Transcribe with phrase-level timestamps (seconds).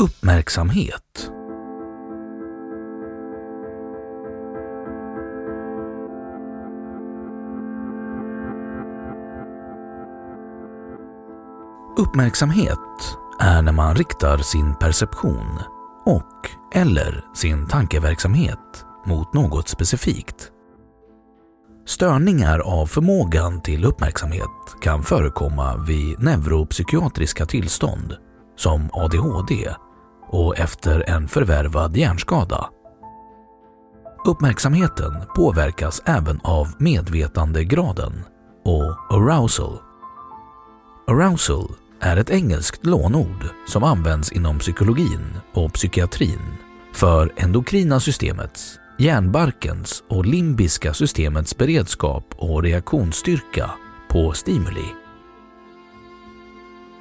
[0.00, 1.30] Uppmärksamhet.
[11.96, 12.78] Uppmärksamhet
[13.40, 15.58] är när man riktar sin perception
[16.04, 20.50] och eller sin tankeverksamhet mot något specifikt.
[21.86, 28.16] Störningar av förmågan till uppmärksamhet kan förekomma vid neuropsykiatriska tillstånd
[28.56, 29.74] som ADHD
[30.30, 32.70] och efter en förvärvad hjärnskada.
[34.26, 38.24] Uppmärksamheten påverkas även av medvetandegraden
[38.64, 39.78] och arousal.
[41.06, 46.40] Arousal är ett engelskt lånord som används inom psykologin och psykiatrin
[46.92, 53.70] för endokrina systemets, hjärnbarkens och limbiska systemets beredskap och reaktionsstyrka
[54.08, 55.07] på stimuli.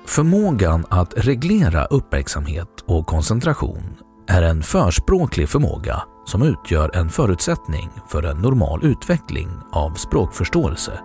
[0.07, 3.97] Förmågan att reglera uppmärksamhet och koncentration
[4.28, 11.00] är en förspråklig förmåga som utgör en förutsättning för en normal utveckling av språkförståelse.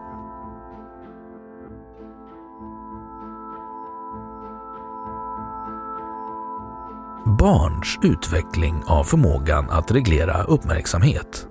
[7.39, 11.49] Barns utveckling av förmågan att reglera uppmärksamhet.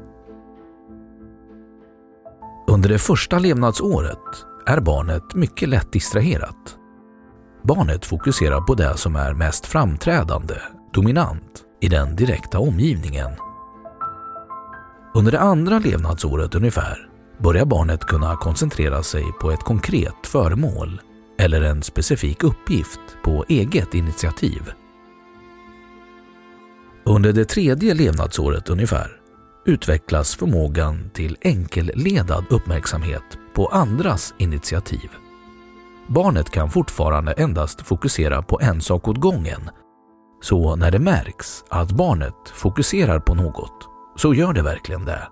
[2.68, 6.78] Under det första levnadsåret är barnet mycket lätt distraherat.
[7.64, 10.56] Barnet fokuserar på det som är mest framträdande,
[10.94, 13.32] dominant, i den direkta omgivningen.
[15.16, 21.02] Under det andra levnadsåret ungefär börjar barnet kunna koncentrera sig på ett konkret föremål
[21.40, 24.62] eller en specifik uppgift på eget initiativ.
[27.04, 29.12] Under det tredje levnadsåret ungefär
[29.66, 33.24] utvecklas förmågan till enkelledad uppmärksamhet
[33.54, 35.10] på andras initiativ.
[36.08, 39.70] Barnet kan fortfarande endast fokusera på en sak åt gången.
[40.42, 45.28] Så när det märks att barnet fokuserar på något, så gör det verkligen det.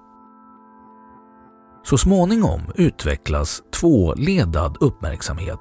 [1.83, 5.59] Så småningom utvecklas tvåledad uppmärksamhet,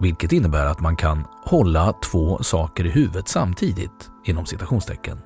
[0.00, 5.18] vilket innebär att man kan hålla två saker i huvudet samtidigt, inom citationstecken.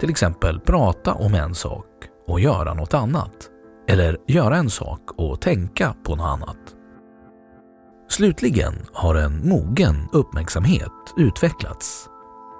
[0.00, 1.86] Till exempel prata om en sak
[2.26, 3.50] och göra något annat.
[3.88, 6.65] Eller göra en sak och tänka på något annat.
[8.16, 12.08] Slutligen har en mogen uppmärksamhet utvecklats.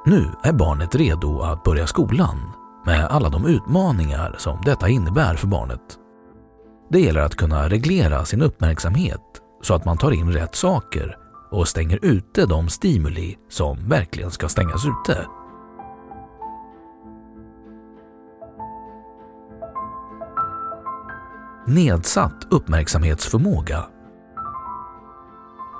[0.07, 2.53] Nu är barnet redo att börja skolan
[2.87, 5.81] med alla de utmaningar som detta innebär för barnet.
[6.91, 9.21] Det gäller att kunna reglera sin uppmärksamhet
[9.63, 11.17] så att man tar in rätt saker
[11.51, 15.27] och stänger ute de stimuli som verkligen ska stängas ute.
[21.67, 23.85] Nedsatt uppmärksamhetsförmåga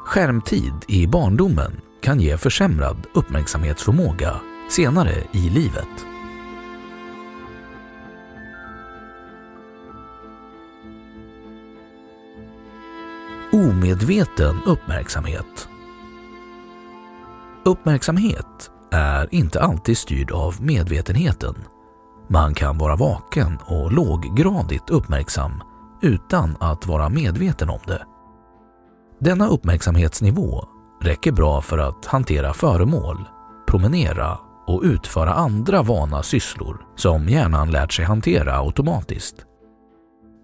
[0.07, 6.07] Skärmtid i barndomen kan ge försämrad uppmärksamhetsförmåga senare i livet.
[13.53, 15.69] Omedveten uppmärksamhet
[17.65, 21.55] Uppmärksamhet är inte alltid styrd av medvetenheten.
[22.29, 25.63] Man kan vara vaken och låggradigt uppmärksam
[26.03, 28.07] utan att vara medveten om det.
[29.19, 30.65] Denna uppmärksamhetsnivå
[31.03, 33.17] räcker bra för att hantera föremål,
[33.69, 39.37] promenera och utföra andra vana sysslor som hjärnan lärt sig hantera automatiskt.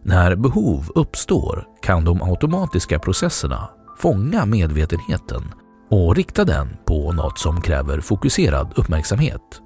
[0.05, 5.43] När behov uppstår kan de automatiska processerna fånga medvetenheten
[5.91, 9.63] och rikta den på något som kräver fokuserad uppmärksamhet.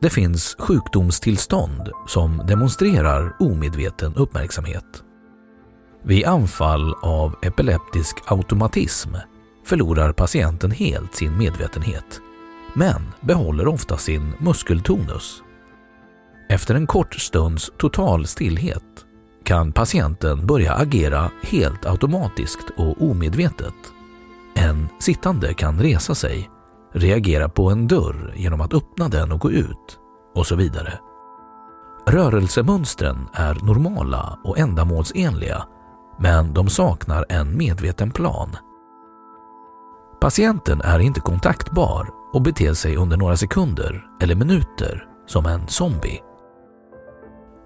[0.00, 5.02] Det finns sjukdomstillstånd som demonstrerar omedveten uppmärksamhet.
[6.08, 9.14] Vid anfall av epileptisk automatism
[9.64, 12.20] förlorar patienten helt sin medvetenhet
[12.74, 15.42] men behåller ofta sin muskeltonus.
[16.48, 18.82] Efter en kort stunds total stillhet
[19.44, 23.74] kan patienten börja agera helt automatiskt och omedvetet.
[24.54, 26.50] En sittande kan resa sig,
[26.94, 29.98] reagera på en dörr genom att öppna den och gå ut
[30.34, 30.98] och så vidare.
[32.06, 35.66] Rörelsemönstren är normala och ändamålsenliga
[36.18, 38.56] men de saknar en medveten plan.
[40.20, 46.20] Patienten är inte kontaktbar och beter sig under några sekunder eller minuter som en zombie.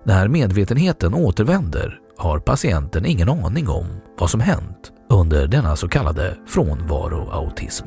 [0.04, 3.86] När medvetenheten återvänder har patienten ingen aning om
[4.18, 7.86] vad som hänt under denna så kallade frånvaroautism.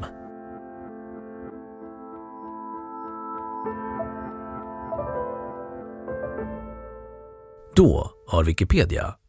[7.75, 9.15] Då har Wikipedia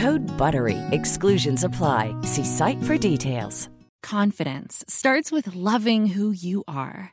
[0.00, 0.78] Code BUTTERY.
[0.92, 2.14] Exclusions apply.
[2.22, 3.68] See site for details.
[4.02, 7.12] Confidence starts with loving who you are.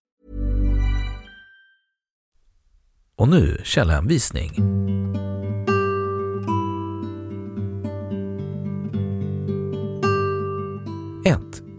[3.21, 4.81] Och nu källhänvisning.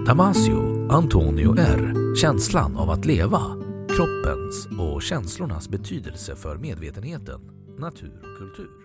[0.07, 1.95] Damasio, Antonio R.
[2.17, 3.64] Känslan av att leva
[3.97, 7.41] kroppens och känslornas betydelse för medvetenheten,
[7.79, 8.84] natur och kultur.